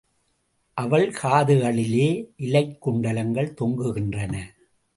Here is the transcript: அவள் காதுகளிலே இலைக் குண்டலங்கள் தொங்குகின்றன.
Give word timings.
அவள் 0.73 1.13
காதுகளிலே 1.23 2.29
இலைக் 2.37 2.87
குண்டலங்கள் 2.87 3.55
தொங்குகின்றன. 3.61 4.41